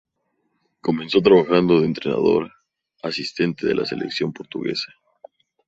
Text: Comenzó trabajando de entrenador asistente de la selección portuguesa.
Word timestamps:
Comenzó 0.81 1.21
trabajando 1.21 1.79
de 1.79 1.85
entrenador 1.85 2.51
asistente 3.03 3.67
de 3.67 3.75
la 3.75 3.85
selección 3.85 4.33
portuguesa. 4.33 4.91